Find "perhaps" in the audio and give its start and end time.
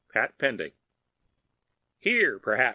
2.39-2.69